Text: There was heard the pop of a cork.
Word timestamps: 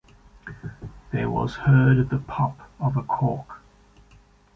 There 1.11 1.29
was 1.29 1.57
heard 1.57 2.09
the 2.09 2.17
pop 2.17 2.59
of 2.79 2.97
a 2.97 3.03
cork. 3.03 3.61